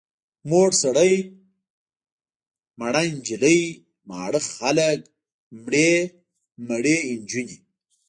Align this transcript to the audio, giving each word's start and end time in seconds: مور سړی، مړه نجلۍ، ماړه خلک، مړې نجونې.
مور 0.49 0.69
سړی، 0.83 1.13
مړه 2.79 3.01
نجلۍ، 3.15 3.61
ماړه 4.09 4.39
خلک، 4.53 4.99
مړې 6.67 6.97
نجونې. 7.21 7.57